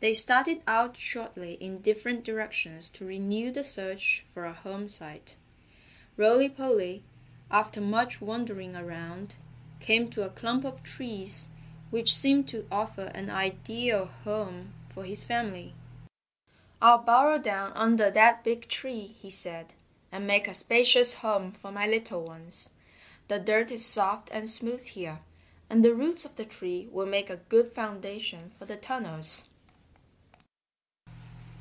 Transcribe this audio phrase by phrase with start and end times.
[0.00, 5.34] They started out shortly in different directions to renew the search for a home site.
[6.18, 7.02] Rolly Polly,
[7.50, 9.34] after much wandering around,
[9.80, 11.48] came to a clump of trees
[11.90, 15.72] which seemed to offer an ideal home for his family.
[16.82, 19.72] "I'll burrow down under that big tree," he said,
[20.12, 22.68] "and make a spacious home for my little ones.
[23.28, 25.20] The dirt is soft and smooth here,
[25.70, 29.44] and the roots of the tree will make a good foundation for the tunnels."